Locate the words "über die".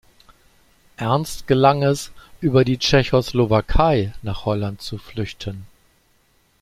2.39-2.79